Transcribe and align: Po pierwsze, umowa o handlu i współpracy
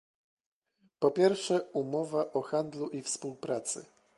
Po 0.99 1.11
pierwsze, 1.11 1.61
umowa 1.73 2.31
o 2.33 2.41
handlu 2.41 2.89
i 2.89 3.01
współpracy 3.01 3.85